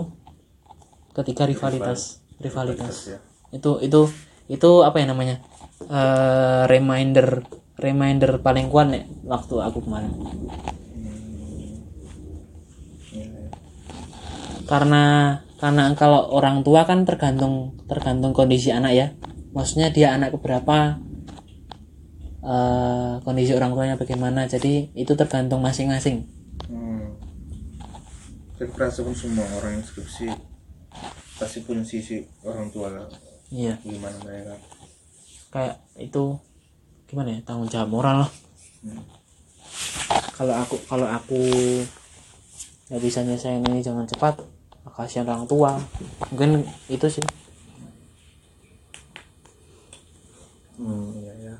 ketiga 1.13 1.43
rivalitas, 1.47 2.23
rivalitas. 2.39 2.95
ya 3.11 3.19
Itu 3.51 3.79
itu 3.83 4.07
itu 4.47 4.69
apa 4.83 4.97
ya 5.03 5.07
namanya? 5.11 5.39
Eh, 5.81 6.63
reminder 6.69 7.43
reminder 7.75 8.37
paling 8.39 8.69
kuat 8.69 8.87
nih 8.93 9.03
waktu 9.25 9.55
aku 9.57 9.81
kemarin. 9.81 10.11
Ya, 13.11 13.23
ya. 13.25 13.43
Karena 14.71 15.35
karena 15.59 15.91
kalau 15.99 16.31
orang 16.31 16.63
tua 16.63 16.87
kan 16.87 17.03
tergantung 17.03 17.75
tergantung 17.91 18.31
kondisi 18.31 18.71
anak 18.71 18.91
ya. 18.95 19.07
Maksudnya 19.51 19.91
dia 19.91 20.15
anak 20.15 20.39
keberapa, 20.39 20.95
eh, 22.39 23.13
kondisi 23.27 23.51
orang 23.51 23.75
tuanya 23.75 23.99
bagaimana. 23.99 24.47
Jadi 24.47 24.95
itu 24.95 25.11
tergantung 25.19 25.59
masing-masing. 25.59 26.23
Hmm. 26.71 27.19
Kerasa 28.55 29.03
pun 29.03 29.11
semua 29.11 29.43
orang 29.59 29.75
yang 29.75 29.83
skripsi 29.83 30.31
pasti 31.41 31.65
punya 31.65 31.81
sisi 31.81 32.21
orang 32.45 32.69
tua 32.69 32.93
lah 32.93 33.09
Iya. 33.49 33.73
gimana 33.81 34.13
mereka 34.21 34.53
kayak 35.49 35.81
itu 35.97 36.37
gimana 37.09 37.33
ya 37.33 37.41
tanggung 37.41 37.65
jawab 37.65 37.89
moral 37.89 38.15
lah 38.21 38.31
Hmm. 38.85 39.01
kalau 40.37 40.53
aku 40.53 40.77
kalau 40.85 41.09
aku 41.09 41.41
nggak 42.93 43.01
bisa 43.01 43.25
nyelesain 43.25 43.65
ini 43.65 43.81
jangan 43.81 44.05
cepat 44.05 44.37
kasihan 44.89 45.29
orang 45.29 45.45
tua. 45.45 45.77
Mungkin 46.33 46.65
itu 46.89 47.07
sih. 47.07 47.25
Hmm 50.81 51.13
iya 51.13 51.33
ya 51.37 51.55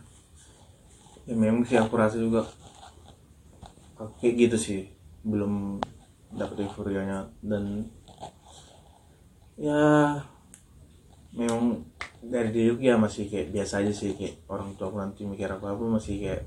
ya 1.30 1.34
memang 1.38 1.62
sih 1.62 1.78
aku 1.78 1.94
rasa 1.94 2.18
juga 2.18 2.50
kayak 4.18 4.36
gitu 4.50 4.58
sih. 4.58 4.80
Belum 5.22 5.78
dapet 6.34 6.66
euforianya. 6.66 7.30
Dan 7.46 7.86
ya 9.62 10.18
memang 11.38 11.86
dari 12.22 12.50
diri 12.50 12.74
ya 12.82 12.98
masih 12.98 13.30
kayak 13.30 13.54
biasa 13.54 13.86
aja 13.86 13.94
sih. 13.94 14.18
Kayak 14.18 14.42
orang 14.50 14.74
tua 14.74 14.90
aku 14.90 14.98
nanti 14.98 15.22
mikir 15.26 15.50
apa 15.50 15.78
apa 15.78 15.84
masih 15.86 16.18
kayak 16.18 16.44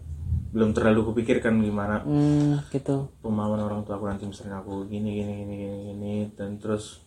belum 0.54 0.70
terlalu 0.70 1.10
kupikirkan 1.10 1.58
gimana 1.58 2.06
hmm, 2.06 2.70
gitu 2.70 3.10
pemahaman 3.20 3.58
orang 3.58 3.80
tua 3.82 3.98
aku 3.98 4.06
nanti 4.06 4.22
misalnya 4.30 4.62
aku 4.62 4.86
gini 4.86 5.18
gini 5.18 5.32
gini 5.42 5.54
gini 5.58 5.78
gini 5.90 6.14
dan 6.38 6.62
terus 6.62 7.02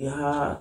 ya 0.00 0.56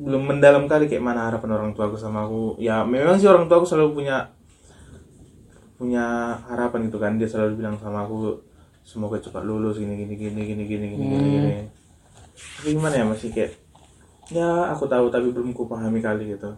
belum 0.00 0.26
mendalam 0.26 0.66
kali 0.66 0.90
kayak 0.90 1.04
mana 1.04 1.30
harapan 1.30 1.54
orang 1.54 1.70
tua 1.70 1.86
aku 1.86 1.94
sama 1.94 2.26
aku 2.26 2.58
ya 2.58 2.82
memang 2.82 3.14
sih 3.20 3.30
orang 3.30 3.46
tua 3.46 3.62
aku 3.62 3.68
selalu 3.68 4.02
punya 4.02 4.32
punya 5.78 6.34
harapan 6.50 6.90
gitu 6.90 6.98
kan 6.98 7.14
dia 7.14 7.30
selalu 7.30 7.62
bilang 7.62 7.78
sama 7.78 8.02
aku 8.02 8.42
semoga 8.82 9.22
cepat 9.22 9.46
lulus 9.46 9.78
gini 9.78 9.94
gini 9.96 10.18
gini 10.18 10.40
gini 10.42 10.62
gini 10.66 10.86
gini 10.92 11.04
gini, 11.06 11.28
gini. 11.30 11.54
tapi 12.58 12.68
gimana 12.74 12.94
ya 12.98 13.04
masih 13.06 13.30
kayak 13.30 13.54
ya 14.34 14.72
aku 14.74 14.90
tahu 14.90 15.06
tapi 15.14 15.30
belum 15.30 15.54
ku 15.54 15.70
pahami 15.70 16.02
kali 16.02 16.34
gitu 16.34 16.50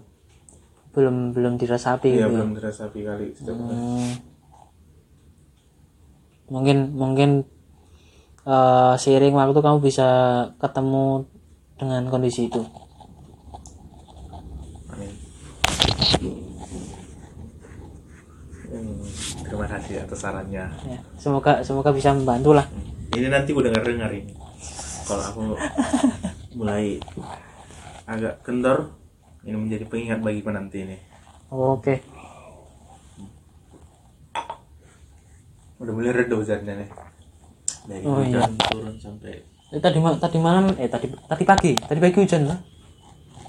belum 0.93 1.33
belum 1.33 1.57
diresapi 1.57 2.09
ya 2.11 2.17
gitu 2.19 2.23
ya. 2.23 2.29
belum 2.31 2.51
dirasapi 2.55 2.99
kali 3.01 3.27
Hmm. 3.43 4.13
mungkin 6.49 6.93
mungkin 6.93 7.31
eh, 8.45 8.95
seiring 8.95 9.33
waktu 9.33 9.57
kamu 9.57 9.79
bisa 9.81 10.09
ketemu 10.57 11.25
dengan 11.75 12.03
kondisi 12.07 12.47
itu 12.47 12.61
Amin. 14.89 15.13
Hmm, 18.65 19.05
terima 19.43 19.67
kasih 19.67 19.95
atas 20.01 20.19
sarannya. 20.19 20.65
ya 20.83 20.99
semoga 21.17 21.61
semoga 21.61 21.91
bisa 21.91 22.13
membantu 22.13 22.53
lah 22.53 22.67
Ini 23.13 23.29
nanti 23.29 23.53
gue 23.53 23.61
denger 23.63 23.85
dengar 23.87 24.09
ini. 24.09 24.33
Kalau 25.05 25.21
aku 25.23 25.41
mulai 26.55 26.97
agak 28.07 28.41
kendor, 28.41 28.89
ini 29.43 29.57
menjadi 29.57 29.85
pengingat 29.85 30.21
bagi 30.21 30.41
penanti 30.41 30.79
ini. 30.81 30.97
oke 31.49 31.95
Udah 35.77 35.93
mulai 35.93 36.15
reda 36.15 36.35
hujannya 36.35 36.75
nih. 36.77 36.89
Dari 37.83 38.05
Oh, 38.05 38.23
iya. 38.23 38.39
hujan 38.39 38.55
turun 38.65 38.97
sampai 38.97 39.43
Eh, 39.69 39.81
tadi 39.81 39.99
ma- 39.99 40.15
tadi 40.15 40.37
malam 40.37 40.69
eh 40.77 40.87
tadi 40.87 41.09
tadi 41.09 41.43
pagi 41.43 41.73
tadi 41.75 41.99
pagi 41.99 42.19
hujan 42.19 42.45
lah 42.45 42.61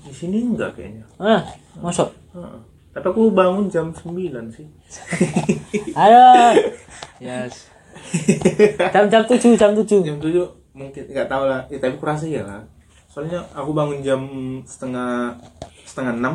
di 0.02 0.12
sini 0.12 0.40
enggak 0.42 0.74
kayaknya. 0.74 1.04
ah 1.18 1.44
masuk 1.78 2.10
Heeh. 2.32 2.60
Tapi 2.92 3.06
aku 3.06 3.30
bangun 3.30 3.68
jam 3.68 3.92
9 3.92 4.10
sih. 4.50 4.64
ayo 6.00 6.26
yes 7.20 7.68
jam 8.90 9.06
jam 9.06 9.22
tujuh 9.24 9.54
jam 9.54 9.72
tujuh 9.74 10.00
jam 10.02 10.16
7 10.16 10.32
mungkin 10.74 11.04
nggak 11.06 11.28
tahu 11.28 11.44
lah. 11.44 11.62
Ya, 11.68 11.78
tapi 11.78 11.96
kurasa 11.98 12.26
ya 12.26 12.42
lah. 12.42 12.64
Soalnya 13.14 13.46
aku 13.54 13.78
bangun 13.78 14.02
jam 14.02 14.22
setengah 14.66 15.38
setengah 15.86 16.18
enam. 16.18 16.34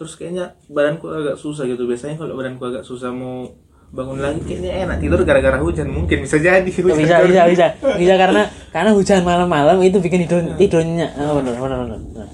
Terus 0.00 0.16
kayaknya 0.16 0.56
badanku 0.72 1.12
agak 1.12 1.36
susah 1.36 1.68
gitu. 1.68 1.84
Biasanya 1.84 2.16
kalau 2.16 2.32
badanku 2.32 2.64
agak 2.64 2.80
susah 2.80 3.12
mau 3.12 3.44
bangun 3.92 4.20
lagi 4.20 4.40
kayaknya 4.40 4.88
enak 4.88 5.04
tidur 5.04 5.20
gara-gara 5.28 5.60
hujan. 5.60 5.92
Mungkin 5.92 6.24
bisa 6.24 6.40
jadi 6.40 6.64
hujan 6.64 6.96
bisa 6.96 7.20
bisa 7.28 7.42
bisa. 7.52 7.66
Bisa 8.00 8.14
karena 8.16 8.48
karena 8.72 8.96
hujan 8.96 9.20
malam-malam 9.20 9.84
itu 9.84 10.00
bikin 10.00 10.24
tidur 10.24 10.56
tidurnya 10.56 11.12
oh, 11.20 11.44
benar, 11.44 11.60
benar, 11.60 11.78
benar, 11.84 12.00
benar. 12.00 12.28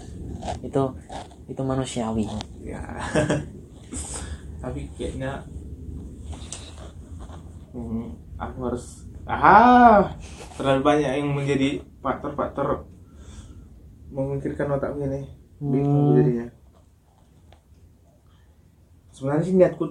itu 0.62 0.83
itu 1.50 1.62
manusiawi. 1.66 2.31
Ya 2.62 2.78
tapi 4.62 4.87
kayaknya 4.95 5.43
hmm, 7.75 8.38
aku 8.38 8.59
harus 8.71 9.02
ah 9.26 10.14
terlalu 10.55 10.81
banyak 10.87 11.11
yang 11.11 11.35
menjadi 11.35 11.83
faktor-faktor 11.98 12.93
memikirkan 14.14 14.79
otakku 14.79 15.03
ini. 15.03 15.27
Bingung 15.59 15.98
aku 15.98 16.12
jadinya. 16.22 16.46
Sebenarnya 19.11 19.44
sih 19.46 19.55
niatku 19.55 19.85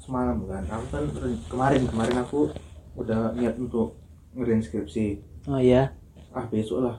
semalam 0.00 0.40
kan. 0.48 0.64
Aku 0.64 0.84
kan 0.88 1.04
kemarin 1.52 1.82
kemarin 1.84 2.16
aku 2.24 2.52
udah 2.96 3.36
niat 3.36 3.60
untuk 3.60 4.00
ngerin 4.32 4.64
skripsi. 4.64 5.20
Oh 5.48 5.60
iya. 5.60 5.92
Ah 6.32 6.48
besok 6.48 6.80
lah. 6.84 6.96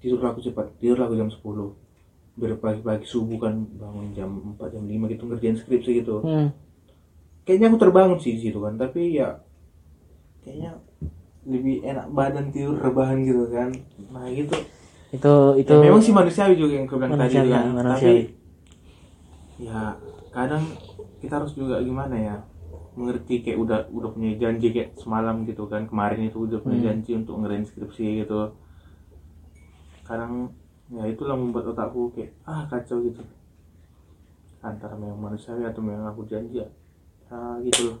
Tidur 0.00 0.20
aku 0.20 0.44
cepat. 0.44 0.76
Tidur 0.76 1.00
aku 1.00 1.16
jam 1.16 1.32
10 1.32 1.40
biar 2.40 2.56
pagi-pagi 2.56 3.04
subuh 3.04 3.36
kan 3.36 3.52
bangun 3.76 4.16
jam 4.16 4.56
4 4.56 4.72
jam 4.72 4.84
5 4.88 5.12
gitu 5.12 5.22
ngerjain 5.28 5.56
skripsi 5.60 5.90
gitu. 6.00 6.24
Hmm. 6.24 6.48
kayaknya 7.44 7.68
aku 7.68 7.78
terbangun 7.82 8.16
sih 8.16 8.36
di 8.36 8.48
situ 8.48 8.60
kan. 8.60 8.80
Tapi 8.80 9.20
ya 9.20 9.44
kayaknya 10.40 10.80
lebih 11.44 11.84
enak 11.84 12.06
badan 12.12 12.48
tidur 12.48 12.80
rebahan 12.80 13.20
gitu 13.24 13.44
kan. 13.52 13.72
Nah 14.08 14.24
gitu 14.32 14.56
itu 15.10 15.34
itu 15.58 15.72
Ya, 15.74 15.82
memang 15.82 16.02
sih 16.02 16.14
manusiawi 16.14 16.54
juga 16.54 16.72
yang 16.78 16.86
bilang 16.86 17.10
tadi 17.18 17.34
kan 17.50 17.64
manusiawi. 17.74 18.22
tapi 18.22 18.22
ya 19.60 19.80
kadang 20.32 20.64
kita 21.20 21.34
harus 21.42 21.52
juga 21.58 21.76
gimana 21.82 22.16
ya 22.16 22.36
mengerti 22.96 23.42
kayak 23.44 23.58
udah 23.64 23.78
udah 23.92 24.10
punya 24.14 24.30
janji 24.38 24.66
kayak 24.74 24.90
semalam 24.98 25.46
gitu 25.46 25.66
kan 25.70 25.86
kemarin 25.90 26.26
itu 26.26 26.38
udah 26.46 26.58
punya 26.62 26.78
Hmm. 26.80 26.86
janji 26.90 27.10
untuk 27.18 27.34
ngerain 27.42 27.64
skripsi 27.66 28.24
gitu 28.24 28.54
kadang 30.06 30.50
ya 30.90 31.06
itulah 31.06 31.38
membuat 31.38 31.70
otakku 31.70 32.10
kayak 32.14 32.34
ah 32.46 32.66
kacau 32.66 32.98
gitu 33.06 33.22
antara 34.60 34.92
memang 34.96 35.16
manusiawi 35.18 35.64
atau 35.64 35.80
memang 35.80 36.12
aku 36.12 36.26
janji 36.28 36.60
ya 36.60 36.68
ah, 37.30 37.56
gitu 37.62 37.94
loh 37.94 37.98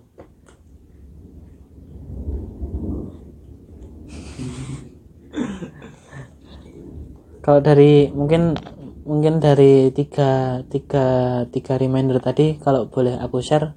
kalau 7.50 7.66
dari 7.66 8.06
mungkin 8.14 8.54
mungkin 9.02 9.42
dari 9.42 9.90
tiga 9.90 10.62
tiga 10.70 11.42
tiga 11.50 11.74
reminder 11.74 12.22
tadi 12.22 12.62
kalau 12.62 12.86
boleh 12.86 13.18
aku 13.18 13.42
share 13.42 13.74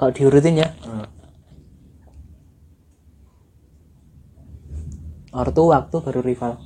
kalau 0.00 0.16
diurutin 0.16 0.64
ya. 0.64 0.72
Ah, 0.88 1.04
ortu 5.44 5.68
waktu 5.68 5.92
baru 6.00 6.24
rival. 6.24 6.56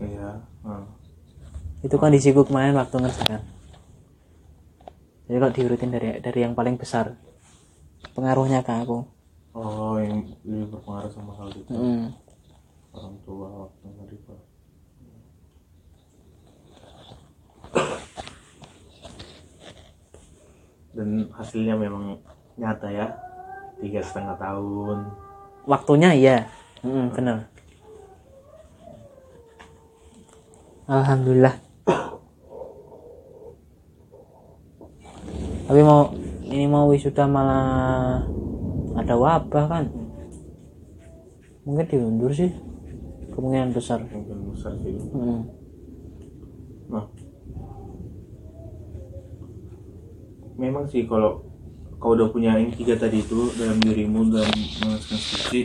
Iya 0.00 0.40
ah. 0.64 0.88
itu 1.84 1.92
kondisiku 2.00 2.48
kemarin 2.48 2.72
waktu 2.80 3.04
ngerjakan. 3.04 3.44
Jadi 5.28 5.36
kalau 5.44 5.52
diurutin 5.52 5.92
dari 5.92 6.08
dari 6.24 6.40
yang 6.40 6.56
paling 6.56 6.80
besar 6.80 7.20
pengaruhnya 8.16 8.64
ke 8.64 8.80
aku. 8.80 9.04
Oh 9.52 10.00
yang 10.00 10.24
lebih 10.48 10.72
berpengaruh 10.72 11.12
sama 11.12 11.36
hal 11.36 11.52
itu. 11.52 11.68
Mm. 11.68 12.21
Orang 12.92 13.16
tua 13.24 13.48
waktu 13.66 13.84
menerima 13.88 14.36
dan 20.92 21.08
hasilnya 21.32 21.74
memang 21.76 22.20
nyata 22.60 22.88
ya 22.92 23.08
tiga 23.80 24.04
setengah 24.04 24.36
tahun. 24.36 25.08
Waktunya 25.64 26.12
iya. 26.12 26.36
Mm, 26.84 27.16
bener 27.16 27.52
alhamdulillah. 30.92 31.56
Tapi 35.62 35.80
mau 35.80 36.12
ini 36.44 36.68
mau 36.68 36.90
wisuda 36.92 37.24
malah 37.24 38.20
ada 38.98 39.14
wabah 39.16 39.64
kan? 39.70 39.84
Mungkin 41.64 41.86
diundur 41.88 42.34
sih 42.34 42.52
kemungkinan 43.32 43.72
besar. 43.72 43.98
Mungkin 44.04 44.52
besar 44.52 44.72
sih. 44.78 44.94
Mm. 44.96 45.40
nah. 46.92 47.06
Memang 50.60 50.84
sih 50.86 51.08
kalau 51.08 51.42
kau 52.02 52.18
udah 52.18 52.28
punya 52.34 52.58
yang 52.58 52.74
tiga 52.74 52.98
tadi 52.98 53.22
itu 53.22 53.50
dalam 53.54 53.78
dirimu 53.78 54.26
dalam 54.26 54.50
mengerjakan 54.50 54.98
skripsi 54.98 55.60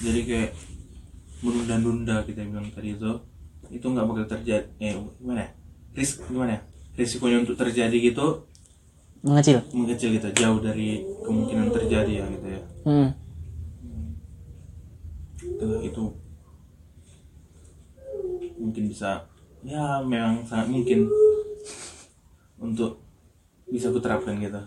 jadi 0.00 0.20
kayak 0.24 0.50
menunda-nunda 1.44 2.24
kita 2.24 2.48
bilang 2.48 2.68
tadi 2.72 2.96
itu 2.96 3.12
itu 3.68 3.84
nggak 3.84 4.06
bakal 4.08 4.24
terjadi 4.24 4.64
eh 4.80 4.96
gimana 5.20 5.44
ya? 5.44 5.50
Risk 5.92 6.24
gimana 6.32 6.56
ya? 6.56 6.60
Risikonya 6.96 7.44
untuk 7.44 7.60
terjadi 7.60 7.92
gitu 7.92 8.48
mengecil. 9.20 9.60
Mengecil 9.76 10.16
gitu 10.16 10.28
jauh 10.32 10.60
dari 10.64 11.04
kemungkinan 11.24 11.68
terjadi 11.72 12.12
ya 12.20 12.26
gitu 12.30 12.46
ya. 12.48 12.62
Mm. 12.88 13.08
itu, 15.56 15.66
itu 15.92 16.02
mungkin 18.76 18.92
bisa 18.92 19.24
ya 19.64 20.04
memang 20.04 20.44
sangat 20.44 20.68
mungkin 20.68 21.08
untuk 22.60 23.00
bisa 23.72 23.88
kuterapkan 23.88 24.36
gitu. 24.36 24.60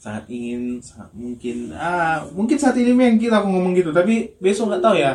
Sangat 0.00 0.24
ingin 0.32 0.80
sangat 0.80 1.12
mungkin. 1.12 1.76
Ah 1.76 2.24
mungkin 2.32 2.56
saat 2.56 2.80
ini 2.80 2.96
memang 2.96 3.20
kita 3.20 3.44
aku 3.44 3.52
ngomong 3.52 3.76
gitu 3.76 3.92
tapi 3.92 4.32
besok 4.40 4.72
nggak 4.72 4.80
tahu 4.80 4.96
ya. 4.96 5.12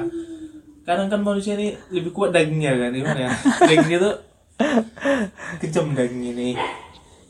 Kadang 0.85 1.09
kan 1.09 1.25
manusia 1.25 1.57
ini 1.57 1.73
lebih 1.89 2.13
kuat 2.13 2.29
dagingnya 2.29 2.77
kan 2.77 2.93
gimana 2.93 3.19
ya? 3.25 3.31
Daging 3.73 3.97
itu 3.97 4.11
kejam 5.57 5.97
daging 5.97 6.23
ini 6.37 6.49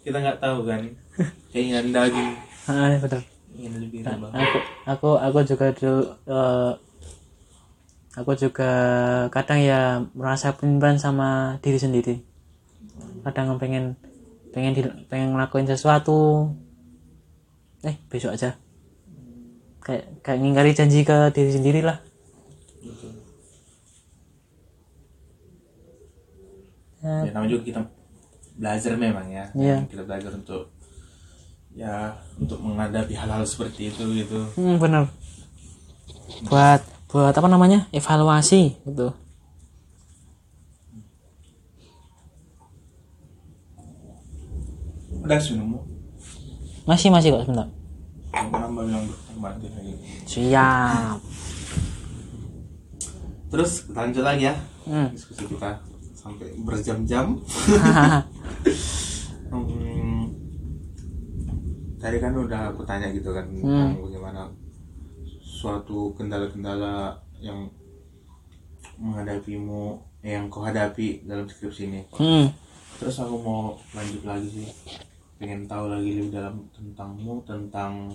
kita 0.04 0.20
nggak 0.20 0.44
tahu 0.44 0.68
kan 0.68 0.84
keinginan 1.56 1.96
daging. 1.96 2.36
Ah 2.68 2.92
iya, 2.92 3.00
bener 3.00 3.24
ingin 3.56 3.88
lebih 3.88 4.04
rebah 4.04 4.36
aku 4.36 4.60
aku 4.84 5.10
aku 5.16 5.40
juga 5.48 5.72
dulu 5.72 6.12
eh, 6.28 6.72
aku 8.16 8.32
juga 8.36 8.72
kadang 9.30 9.60
ya 9.60 10.04
merasa 10.16 10.56
penyimpan 10.56 10.96
sama 11.00 11.60
diri 11.60 11.80
sendiri. 11.80 12.16
Kadang 13.28 13.60
pengen 13.60 14.00
pengen 14.56 14.74
di- 14.74 14.96
pengen 15.12 15.36
ngelakuin 15.36 15.68
sesuatu. 15.68 16.52
Eh 17.84 17.96
besok 18.08 18.34
aja. 18.34 18.56
Kayak 19.84 20.24
kayak 20.26 20.40
ngingkari 20.42 20.72
janji 20.74 21.04
ke 21.06 21.30
diri 21.36 21.52
sendiri 21.54 21.82
lah. 21.84 22.00
Ya, 27.06 27.30
ya. 27.30 27.32
namanya 27.38 27.52
juga 27.54 27.64
kita 27.70 27.80
belajar 28.58 28.92
memang 28.98 29.28
ya. 29.30 29.46
Iya. 29.54 29.78
kita 29.86 30.02
belajar 30.08 30.32
untuk 30.34 30.74
ya 31.76 32.16
untuk 32.40 32.58
menghadapi 32.64 33.14
hal-hal 33.14 33.44
seperti 33.46 33.94
itu 33.94 34.04
gitu. 34.16 34.40
Hmm, 34.58 34.80
bener 34.80 35.06
buat 36.50 36.82
buat 37.12 37.34
apa 37.36 37.48
namanya? 37.48 37.88
Evaluasi 37.92 38.76
gitu. 38.86 39.14
Udah 45.26 45.40
sebenarnya 45.42 45.96
masih 46.86 47.10
masih 47.10 47.34
kok 47.34 47.50
sebentar. 47.50 47.68
Siap. 50.30 51.18
Terus 53.50 53.72
lanjut 53.90 54.24
lagi 54.26 54.54
ya. 54.54 54.56
Hmm. 54.86 55.10
diskusi 55.10 55.50
kita 55.50 55.82
sampai 56.14 56.54
berjam-jam. 56.62 57.26
Hmm, 59.46 60.36
tadi 61.96 62.18
kan 62.20 62.36
udah 62.36 62.76
aku 62.76 62.84
tanya 62.84 63.08
gitu 63.14 63.32
kan 63.32 63.46
tentang 63.48 64.04
bagaimana 64.04 64.52
suatu 65.56 66.12
kendala-kendala 66.20 67.16
yang 67.40 67.72
menghadapimu 69.00 69.96
eh, 70.20 70.36
yang 70.36 70.52
kau 70.52 70.68
hadapi 70.68 71.24
dalam 71.24 71.48
skripsi 71.48 71.88
ini 71.88 72.02
hmm. 72.20 72.52
terus 73.00 73.24
aku 73.24 73.40
mau 73.40 73.80
lanjut 73.96 74.24
lagi 74.28 74.48
sih 74.52 74.70
pengen 75.40 75.64
tahu 75.64 75.88
lagi 75.88 76.20
lebih 76.20 76.36
dalam 76.36 76.68
tentangmu 76.76 77.40
tentang 77.48 78.12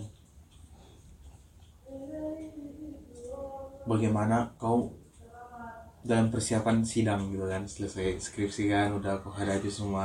bagaimana 3.89 4.45
kau 4.61 4.93
dalam 6.01 6.33
persiapan 6.33 6.81
sidang 6.81 7.29
gitu 7.29 7.45
kan 7.45 7.69
selesai 7.69 8.17
skripsi 8.17 8.73
kan 8.73 8.97
udah 8.97 9.21
kau 9.21 9.29
hadapi 9.33 9.69
semua 9.69 10.05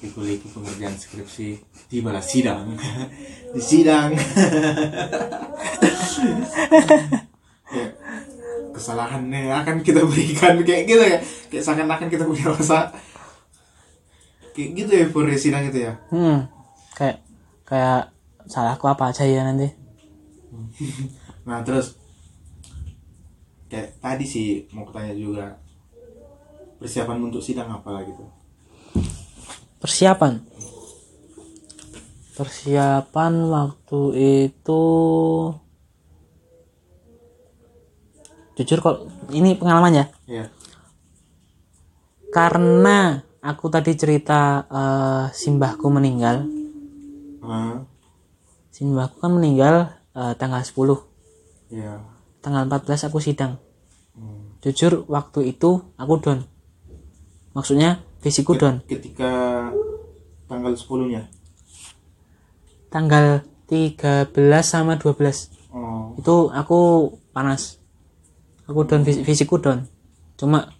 liku-liku 0.00 0.48
pengerjaan 0.50 0.96
skripsi 0.96 1.60
tibalah 1.86 2.24
sidang. 2.24 2.74
Di 3.54 3.62
sidang. 3.62 4.16
Kesalahan 8.74 9.30
yang 9.30 9.54
akan 9.62 9.86
kita 9.86 10.02
berikan 10.02 10.58
kayak 10.66 10.84
gitu 10.90 11.04
ya. 11.04 11.18
Kayak 11.52 11.64
seakan-akan 11.64 12.08
kita 12.10 12.26
punya 12.26 12.50
rasa 12.50 12.90
kayak 14.54 14.70
gitu 14.74 14.92
ya 14.94 15.06
for 15.10 15.26
sidang 15.38 15.66
itu 15.70 15.86
ya. 15.86 15.94
Hmm, 16.10 16.50
kayak 16.98 17.22
kayak 17.62 18.10
salahku 18.50 18.86
apa 18.90 19.14
aja 19.14 19.22
ya 19.26 19.46
nanti. 19.46 19.70
nah 21.48 21.60
terus 21.62 21.98
kayak 23.74 23.98
tadi 23.98 24.22
sih 24.22 24.70
mau 24.70 24.86
tanya 24.94 25.10
juga 25.18 25.58
persiapan 26.78 27.26
untuk 27.26 27.42
sidang 27.42 27.74
apa 27.74 27.90
lagi 27.90 28.14
tuh 28.14 28.30
Persiapan. 29.84 30.40
Persiapan 32.40 33.32
waktu 33.52 34.00
itu 34.48 34.82
jujur 38.56 38.78
kok 38.80 38.98
ini 39.28 39.60
pengalaman 39.60 39.92
ya. 39.92 40.06
ya 40.24 40.44
Karena 42.32 43.20
aku 43.44 43.68
tadi 43.68 43.92
cerita 43.92 44.64
eh, 44.72 45.24
simbahku 45.36 45.92
meninggal. 45.92 46.48
ah 47.44 47.84
Simbahku 48.72 49.20
kan 49.20 49.36
meninggal 49.36 49.92
eh, 50.16 50.32
tanggal 50.40 50.64
10. 50.64 51.76
ya 51.76 52.00
Tanggal 52.40 52.64
14 52.72 53.12
aku 53.12 53.20
sidang. 53.20 53.60
Jujur 54.64 55.04
waktu 55.12 55.52
itu 55.52 55.84
aku 56.00 56.14
down. 56.24 56.48
Maksudnya 57.52 58.00
fisikku 58.24 58.56
down. 58.56 58.80
ketika 58.88 59.68
tanggal 60.48 60.72
10 60.72 61.12
nya 61.12 61.28
Tanggal 62.88 63.44
13 63.68 64.32
sama 64.64 64.96
12. 64.96 65.52
oh 65.74 66.16
itu 66.16 66.36
aku 66.54 66.80
panas 67.34 67.82
aku 68.64 68.86
down 68.86 69.02
fis- 69.02 69.20
fisikku 69.20 69.58
down 69.58 69.84
cuma 70.38 70.70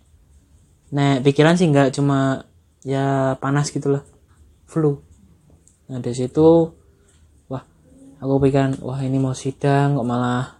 nek 0.95 1.27
pikiran 1.27 1.59
sih 1.59 1.67
nggak 1.67 1.91
cuma 1.93 2.47
ya 2.87 3.35
panas 3.43 3.75
gitulah 3.75 4.07
flu 4.65 5.03
nah 5.91 5.99
dari 5.99 6.15
situ 6.15 6.71
wah 7.51 7.67
aku 8.23 8.35
pikiran 8.41 8.79
wah 8.81 9.03
ini 9.03 9.19
mau 9.19 9.35
sidang 9.35 9.99
kok 9.99 10.07
malah 10.07 10.55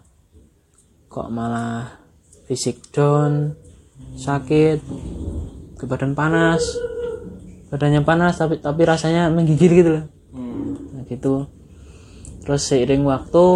kok 1.07 1.29
malah 1.31 2.04
fisik 2.45 2.81
down 2.93 3.57
sakit 4.15 4.79
ke 5.81 5.85
badan 5.89 6.15
panas 6.15 6.63
badannya 7.75 8.07
panas 8.07 8.39
tapi 8.39 8.63
tapi 8.63 8.87
rasanya 8.87 9.27
menggigil 9.35 9.73
gitu 9.75 9.91
loh. 9.99 10.05
Hmm. 10.31 10.95
nah 10.95 11.03
gitu. 11.11 11.51
Terus 12.47 12.63
seiring 12.71 13.03
waktu 13.03 13.47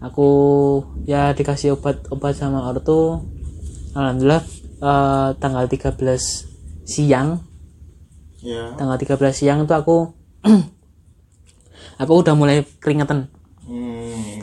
aku 0.00 0.28
ya 1.04 1.36
dikasih 1.36 1.76
obat-obat 1.76 2.40
sama 2.40 2.72
ortu. 2.72 3.20
Alhamdulillah 3.92 4.42
eh, 4.80 5.28
tanggal 5.36 5.68
13 5.68 5.92
siang. 6.88 7.44
Ya. 8.40 8.72
Tanggal 8.80 8.96
13 8.96 9.20
siang 9.36 9.68
tuh 9.68 9.76
aku 9.76 9.96
aku 12.00 12.12
udah 12.16 12.32
mulai 12.32 12.64
keringetan. 12.80 13.28
Hmm. 13.68 14.40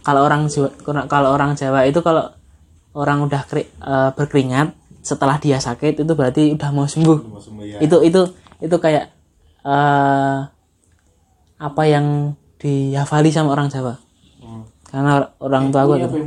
Kalau 0.00 0.24
orang 0.24 0.48
Jawa 0.48 0.70
kalau 1.06 1.28
orang 1.32 1.54
Jawa 1.54 1.84
itu 1.84 2.00
kalau 2.00 2.32
orang 2.92 3.22
udah 3.22 3.42
keri- 3.46 3.70
eh, 3.70 4.10
berkeringat 4.16 4.74
setelah 5.00 5.40
dia 5.40 5.56
sakit 5.56 6.02
itu 6.02 6.12
berarti 6.12 6.52
udah 6.52 6.70
mau 6.72 6.84
sembuh. 6.84 7.18
Mau 7.24 7.40
sembuh 7.40 7.64
ya 7.64 7.78
itu 7.80 7.96
itu 8.04 8.20
itu 8.60 8.76
kayak 8.76 9.04
eh 9.64 10.38
apa 11.60 11.82
yang 11.84 12.32
dihafali 12.60 13.28
sama 13.32 13.52
orang 13.52 13.68
Jawa. 13.68 13.96
Hmm. 14.40 14.64
karena 14.88 15.36
orang 15.38 15.68
tua 15.68 15.84
aku 15.84 15.94
Ini 16.00 16.24